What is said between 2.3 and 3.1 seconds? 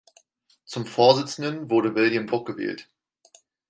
gewählt.